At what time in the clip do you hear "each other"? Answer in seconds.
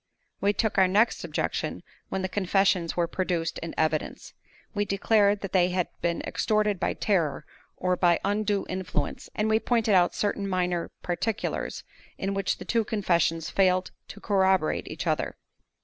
14.87-15.37